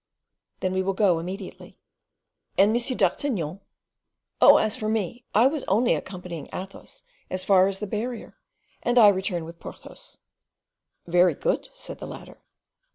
"Then 0.61 0.73
we 0.73 0.81
will 0.81 0.95
go 0.95 1.19
immediately." 1.19 1.77
"And 2.57 2.75
M. 2.75 2.97
d'Artagnan?" 2.97 3.59
"Oh! 4.41 4.57
as 4.57 4.75
for 4.75 4.89
me, 4.89 5.25
I 5.35 5.45
was 5.45 5.63
only 5.65 5.93
accompanying 5.93 6.49
Athos 6.51 7.03
as 7.29 7.43
far 7.43 7.67
as 7.67 7.77
the 7.77 7.85
barrier, 7.85 8.35
and 8.81 8.97
I 8.97 9.09
return 9.09 9.45
with 9.45 9.59
Porthos." 9.59 10.17
"Very 11.05 11.35
good," 11.35 11.69
said 11.75 11.99
the 11.99 12.07
latter. 12.07 12.41